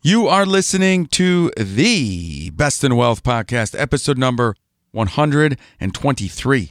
[0.00, 4.54] You are listening to the Best in Wealth podcast, episode number
[4.92, 6.70] 123.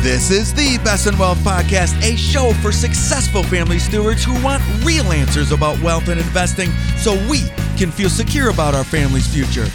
[0.00, 4.62] This is the Best in Wealth podcast, a show for successful family stewards who want
[4.82, 7.42] real answers about wealth and investing so we
[7.76, 9.66] can feel secure about our family's future.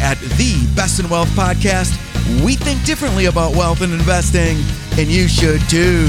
[0.00, 2.07] At the Best in Wealth podcast,
[2.44, 4.58] we think differently about wealth and investing,
[4.98, 6.06] and you should too.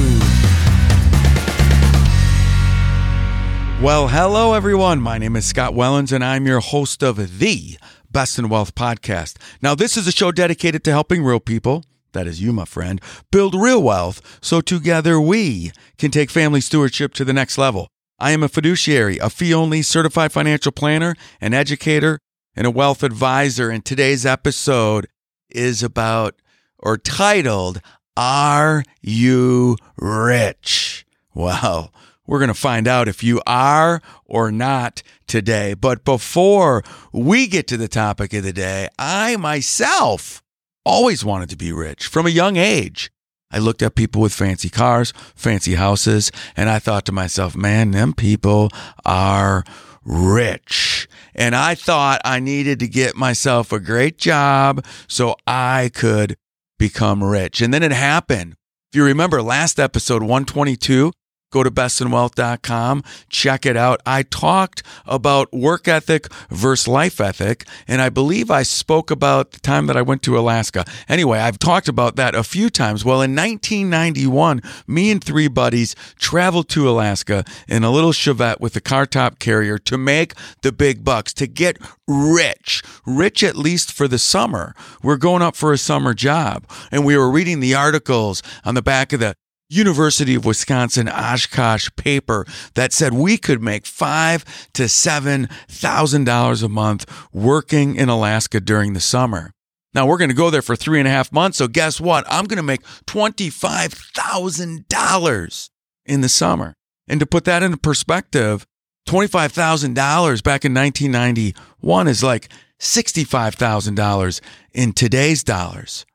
[3.81, 5.01] Well, hello everyone.
[5.01, 7.77] My name is Scott Wellens, and I'm your host of the
[8.11, 9.37] Best in Wealth podcast.
[9.61, 12.99] Now, this is a show dedicated to helping real people that is you, my friend,
[13.31, 17.87] build real wealth so together we can take family stewardship to the next level.
[18.19, 22.19] I am a fiduciary, a fee only certified financial planner, an educator,
[22.55, 23.69] and a wealth advisor.
[23.69, 25.07] And today's episode
[25.49, 26.35] is about
[26.77, 27.81] or titled,
[28.15, 31.05] Are You Rich?
[31.33, 31.93] Well,
[32.25, 35.73] we're going to find out if you are or not today.
[35.73, 40.43] But before we get to the topic of the day, I myself
[40.85, 43.11] always wanted to be rich from a young age.
[43.51, 47.91] I looked at people with fancy cars, fancy houses, and I thought to myself, man,
[47.91, 48.69] them people
[49.05, 49.63] are
[50.03, 51.08] rich.
[51.35, 56.37] And I thought I needed to get myself a great job so I could
[56.77, 57.61] become rich.
[57.61, 58.55] And then it happened.
[58.91, 61.11] If you remember last episode 122,
[61.51, 64.01] Go to bestinwealth.com, check it out.
[64.05, 69.59] I talked about work ethic versus life ethic, and I believe I spoke about the
[69.59, 70.85] time that I went to Alaska.
[71.07, 73.03] Anyway, I've talked about that a few times.
[73.03, 78.75] Well, in 1991, me and three buddies traveled to Alaska in a little Chevette with
[78.75, 81.77] a car top carrier to make the big bucks, to get
[82.07, 84.75] rich, rich at least for the summer.
[85.01, 88.81] We're going up for a summer job, and we were reading the articles on the
[88.81, 89.35] back of the
[89.69, 96.63] University of Wisconsin Oshkosh paper that said we could make five to seven thousand dollars
[96.63, 99.51] a month working in Alaska during the summer.
[99.93, 101.59] Now we're going to go there for three and a half months.
[101.59, 102.25] So guess what?
[102.27, 105.69] I'm going to make twenty-five thousand dollars
[106.03, 106.73] in the summer.
[107.07, 108.65] And to put that into perspective,
[109.05, 114.41] twenty-five thousand dollars back in 1991 is like sixty-five thousand dollars
[114.73, 116.07] in today's dollars.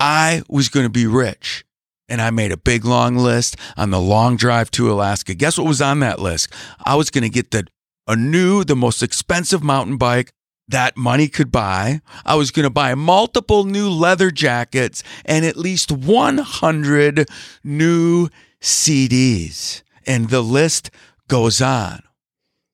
[0.00, 1.64] I was going to be rich
[2.08, 5.34] and I made a big long list on the long drive to Alaska.
[5.34, 6.48] Guess what was on that list?
[6.84, 7.66] I was going to get the
[8.06, 10.32] a new, the most expensive mountain bike
[10.68, 12.00] that money could buy.
[12.24, 17.28] I was going to buy multiple new leather jackets and at least 100
[17.62, 18.28] new
[18.60, 19.82] CDs.
[20.06, 20.90] And the list
[21.28, 22.02] goes on.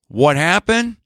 [0.08, 0.96] What happened?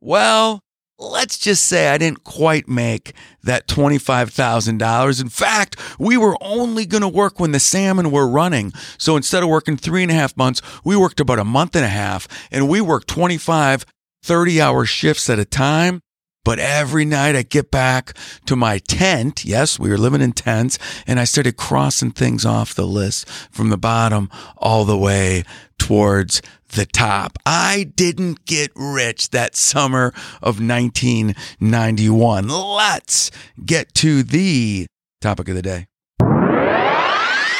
[0.00, 0.60] Well,
[0.98, 5.20] let's just say I didn't quite make that $25,000.
[5.20, 8.72] In fact, we were only going to work when the salmon were running.
[8.98, 11.84] So instead of working three and a half months, we worked about a month and
[11.84, 13.84] a half and we worked 25,
[14.22, 16.00] 30 hour shifts at a time.
[16.44, 18.14] But every night I get back
[18.46, 19.44] to my tent.
[19.44, 23.70] Yes, we were living in tents and I started crossing things off the list from
[23.70, 25.44] the bottom all the way
[25.78, 27.38] towards the top.
[27.46, 30.08] I didn't get rich that summer
[30.42, 32.48] of 1991.
[32.48, 33.30] Let's
[33.64, 34.86] get to the
[35.20, 35.86] topic of the day.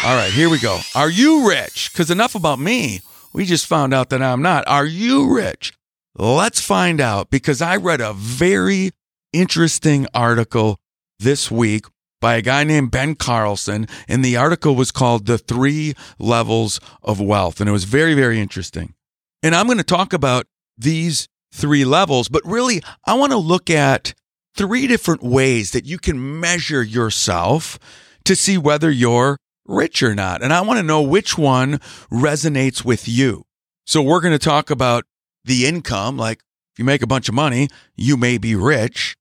[0.05, 0.81] All right, here we go.
[0.94, 1.91] Are you rich?
[1.91, 3.00] Because enough about me.
[3.33, 4.69] We just found out that I'm not.
[4.69, 5.73] Are you rich?
[6.16, 8.92] Let's find out because I read a very
[9.32, 10.78] interesting article
[11.19, 11.86] this week
[12.20, 17.20] by a guy named Ben Carlson, and the article was called The Three Levels of
[17.20, 17.60] Wealth.
[17.60, 18.94] And it was very, very interesting.
[19.42, 20.47] And I'm going to talk about
[20.78, 24.14] these three levels, but really, I want to look at
[24.56, 27.76] three different ways that you can measure yourself
[28.25, 29.36] to see whether you're
[29.66, 30.44] rich or not.
[30.44, 31.78] And I want to know which one
[32.10, 33.44] resonates with you.
[33.84, 35.04] So we're going to talk about
[35.44, 36.41] the income, like
[36.72, 39.16] if you make a bunch of money, you may be rich.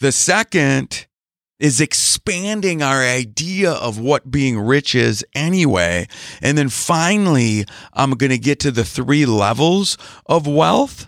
[0.00, 1.06] The second
[1.58, 6.06] is expanding our idea of what being rich is anyway.
[6.42, 11.06] And then finally, I'm going to get to the three levels of wealth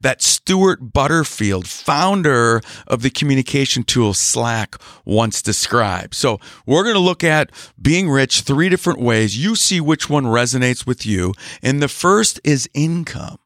[0.00, 6.14] that Stewart Butterfield, founder of the communication tool Slack, once described.
[6.14, 7.50] So we're going to look at
[7.80, 9.42] being rich three different ways.
[9.42, 11.34] You see which one resonates with you.
[11.62, 13.38] And the first is income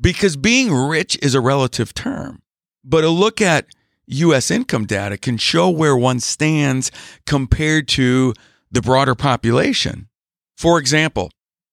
[0.00, 2.42] because being rich is a relative term.
[2.84, 3.66] But a look at
[4.06, 6.90] US income data can show where one stands
[7.26, 8.34] compared to
[8.70, 10.08] the broader population.
[10.56, 11.30] For example,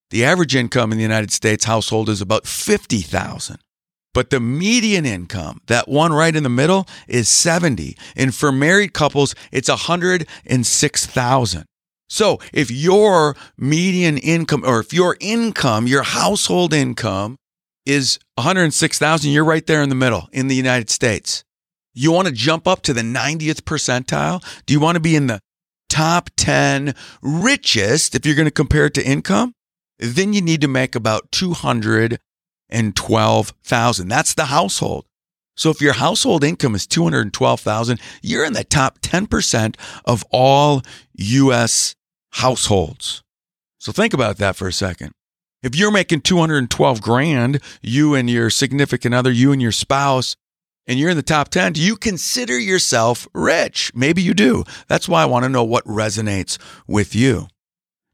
[0.09, 3.57] the average income in the United States household is about 50,000.
[4.13, 7.95] But the median income, that one right in the middle, is 70.
[8.15, 11.65] And for married couples, it's 106,000.
[12.09, 17.37] So if your median income or if your income, your household income
[17.85, 21.43] is 106,000, you're right there in the middle in the United States.
[21.93, 24.43] You want to jump up to the 90th percentile?
[24.65, 25.41] Do you want to be in the
[25.89, 29.53] top 10 richest if you're going to compare it to income?
[29.99, 34.07] Then you need to make about 212,000.
[34.07, 35.05] That's the household.
[35.55, 39.75] So if your household income is 212,000, you're in the top 10%
[40.05, 40.81] of all
[41.15, 41.95] US
[42.31, 43.21] households.
[43.77, 45.11] So think about that for a second.
[45.63, 50.35] If you're making 212 grand, you and your significant other, you and your spouse,
[50.87, 53.91] and you're in the top 10, do you consider yourself rich?
[53.93, 54.63] Maybe you do.
[54.87, 57.47] That's why I want to know what resonates with you.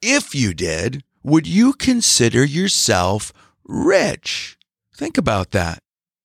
[0.03, 3.33] if you did, would you consider yourself
[3.65, 4.59] rich?
[4.95, 5.79] Think about that.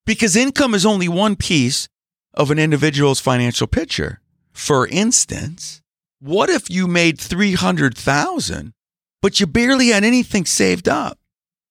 [0.05, 1.87] Because income is only one piece
[2.33, 4.19] of an individual's financial picture.
[4.51, 5.81] For instance,
[6.23, 8.73] what if you made 300,000
[9.21, 11.19] but you barely had anything saved up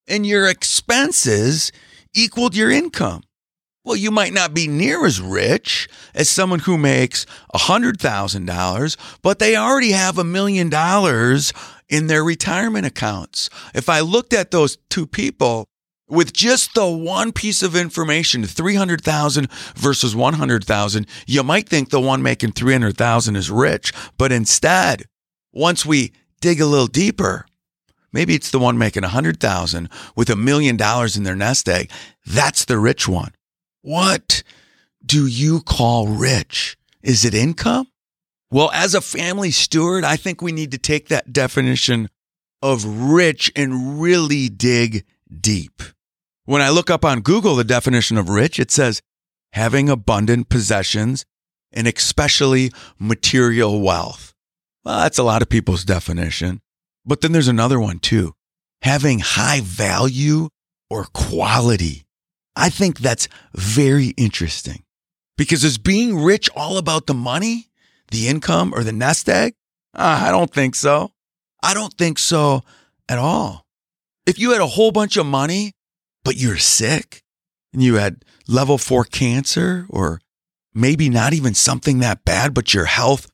[0.06, 1.72] and your expenses
[2.14, 3.22] equaled your income?
[3.82, 9.56] Well, you might not be near as rich as someone who makes $100,000, but they
[9.56, 11.54] already have a million dollars
[11.88, 13.48] in their retirement accounts.
[13.74, 15.66] If I looked at those two people
[16.12, 22.22] with just the one piece of information, 300,000 versus 100,000, you might think the one
[22.22, 25.04] making 300,000 is rich, but instead,
[25.54, 26.12] once we
[26.42, 27.46] dig a little deeper,
[28.12, 31.90] maybe it's the one making 100,000 with a million dollars in their nest egg.
[32.26, 33.32] That's the rich one.
[33.80, 34.42] What
[35.04, 36.76] do you call rich?
[37.02, 37.88] Is it income?
[38.50, 42.10] Well, as a family steward, I think we need to take that definition
[42.60, 45.06] of rich and really dig
[45.40, 45.82] deep.
[46.44, 49.00] When I look up on Google the definition of rich, it says
[49.52, 51.24] having abundant possessions
[51.70, 54.34] and especially material wealth.
[54.84, 56.60] Well, that's a lot of people's definition.
[57.06, 58.34] But then there's another one too
[58.82, 60.48] having high value
[60.90, 62.04] or quality.
[62.56, 64.82] I think that's very interesting
[65.38, 67.68] because is being rich all about the money,
[68.10, 69.54] the income, or the nest egg?
[69.94, 71.12] Uh, I don't think so.
[71.62, 72.62] I don't think so
[73.08, 73.64] at all.
[74.26, 75.74] If you had a whole bunch of money,
[76.24, 77.22] but you're sick
[77.72, 80.20] and you had level four cancer, or
[80.74, 83.30] maybe not even something that bad, but your health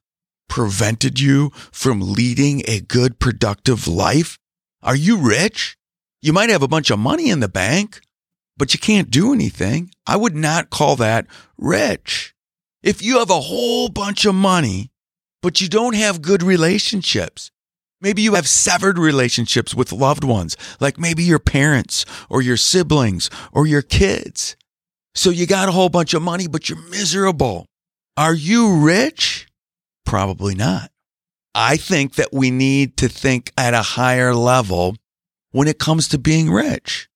[0.49, 4.39] prevented you from leading a good, productive life,
[4.83, 5.77] are you rich?
[6.21, 8.01] You might have a bunch of money in the bank,
[8.57, 9.91] but you can't do anything.
[10.07, 11.27] I would not call that
[11.57, 12.35] rich.
[12.83, 14.91] If you have a whole bunch of money,
[15.43, 17.51] but you don't have good relationships,
[18.01, 23.31] maybe you have severed relationships with loved ones, like maybe your parents or your siblings
[23.53, 24.57] or your kids.
[25.15, 27.67] So you got a whole bunch of money, but you're miserable.
[28.17, 29.49] Are you rich?
[30.05, 30.91] Probably not.
[31.55, 34.97] I think that we need to think at a higher level
[35.51, 37.09] when it comes to being rich.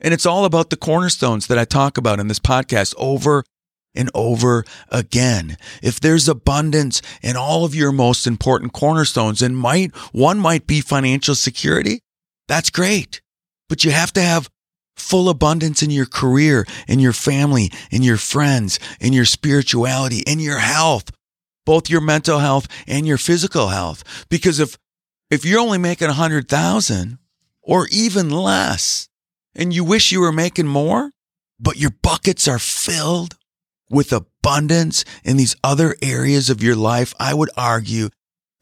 [0.00, 3.44] And it's all about the cornerstones that I talk about in this podcast over
[3.94, 5.56] and over again.
[5.82, 10.80] If there's abundance in all of your most important cornerstones and might, one might be
[10.80, 12.00] financial security,
[12.48, 13.20] that's great.
[13.68, 14.50] But you have to have
[14.96, 20.38] full abundance in your career, in your family, in your friends, in your spirituality, in
[20.38, 21.10] your health,
[21.64, 24.26] both your mental health and your physical health.
[24.28, 24.76] Because if,
[25.30, 27.18] if you're only making a hundred thousand
[27.62, 29.08] or even less,
[29.54, 31.10] and you wish you were making more,
[31.58, 33.36] but your buckets are filled
[33.90, 38.08] with abundance in these other areas of your life, I would argue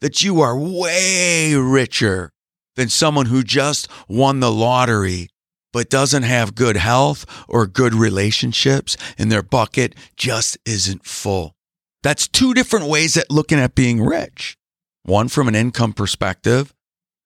[0.01, 2.31] that you are way richer
[2.75, 5.29] than someone who just won the lottery
[5.71, 11.55] but doesn't have good health or good relationships and their bucket just isn't full.
[12.01, 14.57] That's two different ways at looking at being rich.
[15.03, 16.73] One from an income perspective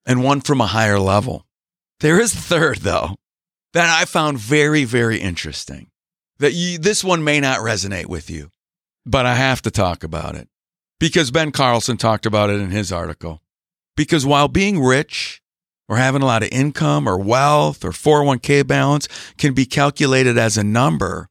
[0.06, 1.46] and one from a higher level.
[2.00, 3.16] There is a third though
[3.74, 5.88] that I found very, very interesting.
[6.44, 8.50] That you, this one may not resonate with you,
[9.06, 10.50] but I have to talk about it
[11.00, 13.42] because Ben Carlson talked about it in his article.
[13.96, 15.42] Because while being rich
[15.88, 19.08] or having a lot of income or wealth or 401k balance
[19.38, 21.30] can be calculated as a number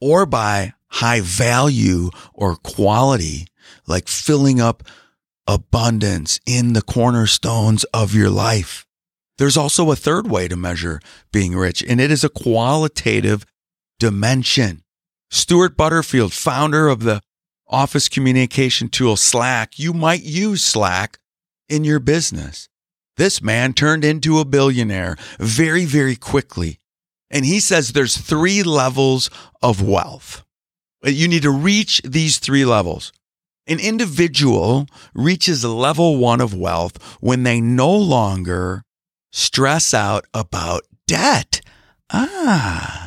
[0.00, 3.46] or by high value or quality,
[3.86, 4.82] like filling up
[5.46, 8.86] abundance in the cornerstones of your life.
[9.36, 11.00] There's also a third way to measure
[11.34, 13.44] being rich, and it is a qualitative
[13.98, 14.82] dimension.
[15.30, 17.20] Stewart Butterfield, founder of the
[17.66, 21.18] office communication tool Slack, you might use Slack
[21.68, 22.68] in your business.
[23.16, 26.80] This man turned into a billionaire very, very quickly.
[27.30, 29.30] And he says there's three levels
[29.62, 30.44] of wealth.
[31.02, 33.12] You need to reach these three levels.
[33.66, 38.82] An individual reaches level one of wealth when they no longer
[39.32, 41.60] stress out about debt.
[42.12, 43.03] Ah,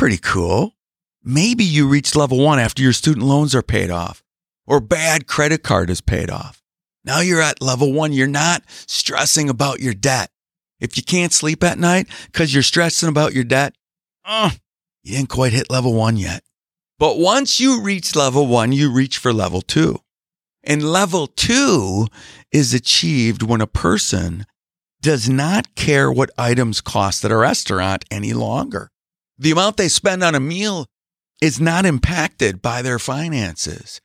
[0.00, 0.72] pretty cool.
[1.22, 4.22] Maybe you reach level one after your student loans are paid off
[4.66, 6.62] or bad credit card is paid off.
[7.04, 8.14] Now you're at level one.
[8.14, 10.30] You're not stressing about your debt.
[10.80, 13.74] If you can't sleep at night because you're stressing about your debt,
[14.24, 14.52] oh,
[15.02, 16.44] you didn't quite hit level one yet.
[16.98, 20.00] But once you reach level one, you reach for level two.
[20.64, 22.06] And level two
[22.50, 24.46] is achieved when a person
[25.02, 28.90] does not care what items cost at a restaurant any longer.
[29.40, 30.86] The amount they spend on a meal
[31.40, 33.98] is not impacted by their finances.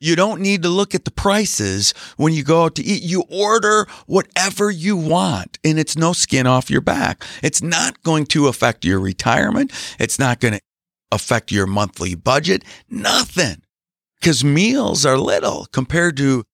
[0.00, 3.02] You don't need to look at the prices when you go out to eat.
[3.02, 7.22] You order whatever you want and it's no skin off your back.
[7.42, 9.72] It's not going to affect your retirement.
[9.98, 10.60] It's not going to
[11.12, 12.64] affect your monthly budget.
[12.88, 13.62] Nothing.
[14.18, 16.44] Because meals are little compared to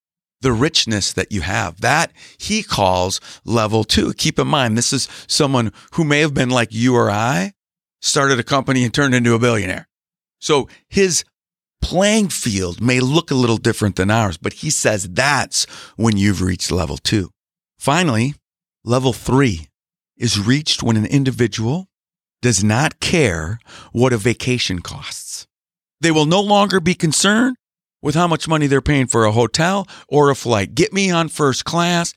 [0.41, 1.83] the richness that you have.
[1.83, 4.13] That he calls level two.
[4.15, 7.53] Keep in mind, this is someone who may have been like you or I,
[8.05, 9.89] started a company and turned into a billionaire.
[10.39, 11.25] So his
[11.81, 15.65] playing field may look a little different than ours, but he says that's
[15.97, 17.31] when you've reached level two.
[17.79, 18.35] Finally,
[18.85, 19.69] level three
[20.17, 21.87] is reached when an individual
[22.43, 23.59] does not care
[23.93, 25.47] what a vacation costs.
[26.01, 27.57] They will no longer be concerned
[28.03, 30.75] with how much money they're paying for a hotel or a flight.
[30.75, 32.13] Get me on first class.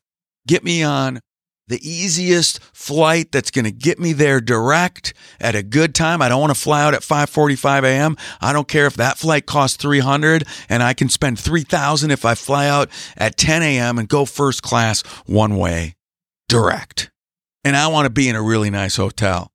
[0.45, 1.21] Get me on
[1.67, 6.21] the easiest flight that's going to get me there direct at a good time.
[6.21, 8.17] I don't want to fly out at 5:45 a.m.
[8.41, 12.35] I don't care if that flight costs 300 and I can spend 3000 if I
[12.35, 13.97] fly out at 10 a.m.
[13.97, 15.95] and go first class one way
[16.47, 17.11] direct.
[17.63, 19.51] And I want to be in a really nice hotel.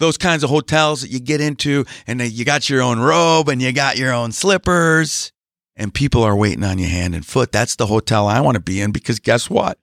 [0.00, 3.62] Those kinds of hotels that you get into and you got your own robe and
[3.62, 5.32] you got your own slippers
[5.76, 7.52] and people are waiting on you hand and foot.
[7.52, 9.78] That's the hotel I want to be in because guess what?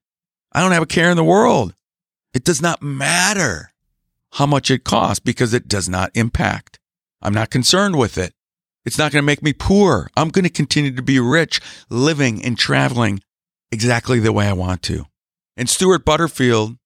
[0.51, 1.73] I don't have a care in the world.
[2.33, 3.71] It does not matter
[4.33, 6.79] how much it costs because it does not impact.
[7.21, 8.33] I'm not concerned with it.
[8.85, 10.09] It's not going to make me poor.
[10.17, 13.21] I'm going to continue to be rich, living and traveling
[13.71, 15.05] exactly the way I want to.
[15.55, 16.77] And Stewart Butterfield,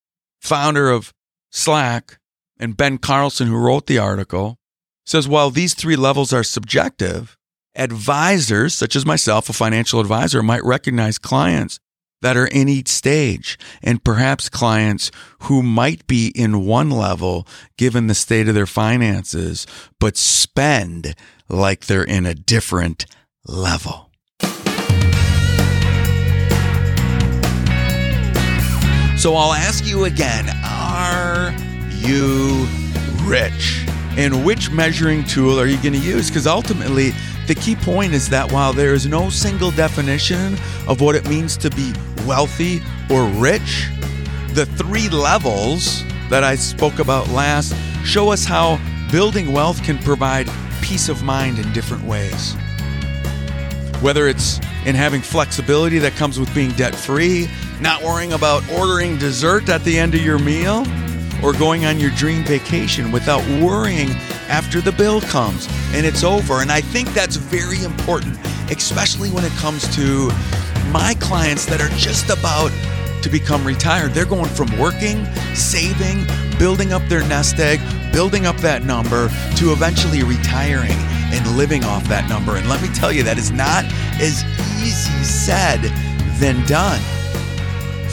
[0.41, 1.13] founder of
[1.51, 2.19] Slack,
[2.59, 4.57] and Ben Carlson, who wrote the article,
[5.05, 7.37] says while these three levels are subjective,
[7.75, 11.79] Advisors, such as myself, a financial advisor, might recognize clients
[12.25, 18.07] that are in each stage and perhaps clients who might be in one level given
[18.07, 19.67] the state of their finances,
[19.99, 21.13] but spend
[21.49, 23.05] like they're in a different
[23.45, 24.09] level.
[29.19, 31.53] So I'll ask you again are
[32.01, 32.65] you
[33.21, 33.84] rich?
[34.17, 36.29] And which measuring tool are you going to use?
[36.29, 37.11] Because ultimately,
[37.47, 40.53] the key point is that while there is no single definition
[40.87, 41.93] of what it means to be
[42.25, 43.89] wealthy or rich,
[44.53, 48.79] the three levels that I spoke about last show us how
[49.11, 50.49] building wealth can provide
[50.81, 52.55] peace of mind in different ways.
[54.01, 57.49] Whether it's in having flexibility that comes with being debt free,
[57.81, 60.85] not worrying about ordering dessert at the end of your meal,
[61.43, 64.09] or going on your dream vacation without worrying
[64.49, 66.61] after the bill comes and it's over.
[66.61, 68.37] And I think that's very important,
[68.71, 70.29] especially when it comes to
[70.91, 72.71] my clients that are just about
[73.21, 74.11] to become retired.
[74.11, 75.25] They're going from working,
[75.55, 76.25] saving,
[76.59, 77.79] building up their nest egg,
[78.11, 80.97] building up that number to eventually retiring
[81.33, 82.55] and living off that number.
[82.55, 83.83] And let me tell you, that is not
[84.21, 84.43] as
[84.81, 85.81] easy said
[86.39, 87.01] than done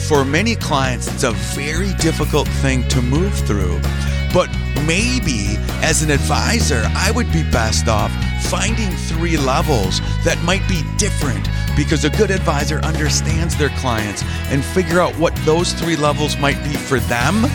[0.07, 3.79] for many clients, it's a very difficult thing to move through.
[4.33, 4.49] But
[4.85, 8.11] maybe as an advisor, I would be best off
[8.45, 14.63] finding three levels that might be different because a good advisor understands their clients and
[14.63, 17.45] figure out what those three levels might be for them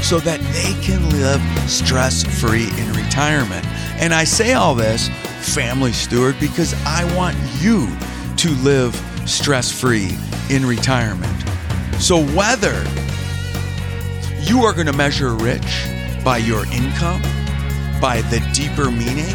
[0.00, 3.66] so that they can live stress free in retirement.
[4.00, 5.08] And I say all this,
[5.54, 7.88] family steward, because I want you
[8.36, 8.94] to live
[9.26, 10.16] stress free
[10.48, 11.47] in retirement.
[12.00, 12.86] So, whether
[14.40, 15.84] you are going to measure rich
[16.24, 17.20] by your income,
[18.00, 19.34] by the deeper meaning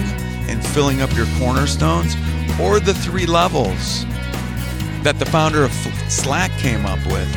[0.50, 2.16] and filling up your cornerstones,
[2.60, 4.06] or the three levels
[5.04, 5.72] that the founder of
[6.08, 7.30] Slack came up with,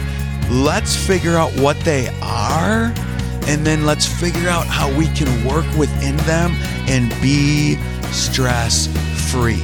[0.48, 2.94] let's figure out what they are
[3.46, 6.52] and then let's figure out how we can work within them
[6.88, 7.76] and be
[8.12, 8.86] stress
[9.30, 9.62] free.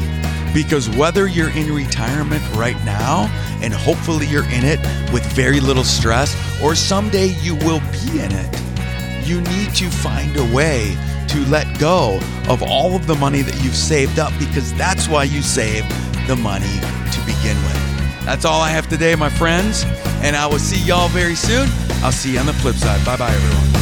[0.52, 3.26] Because whether you're in retirement right now
[3.62, 4.80] and hopefully you're in it
[5.12, 10.37] with very little stress, or someday you will be in it, you need to find
[10.37, 10.97] a way
[11.28, 15.25] to let go of all of the money that you've saved up because that's why
[15.25, 15.88] you save
[16.26, 16.80] the money
[17.11, 18.25] to begin with.
[18.25, 19.85] That's all I have today, my friends,
[20.23, 21.68] and I will see y'all very soon.
[22.02, 23.04] I'll see you on the flip side.
[23.06, 23.82] Bye bye, everyone.